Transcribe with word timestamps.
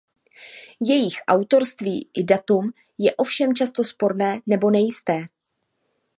Jejich 0.79 1.17
autorství 1.27 2.09
i 2.13 2.23
datum 2.23 2.73
je 2.97 3.15
ovšem 3.15 3.55
často 3.55 3.83
sporné 3.83 4.41
nebo 4.45 4.69
nejisté. 4.71 5.23